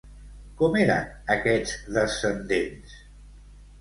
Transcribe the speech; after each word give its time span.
Com 0.61 0.77
eren 0.83 1.11
aquests 1.35 1.75
descendents? 1.99 2.97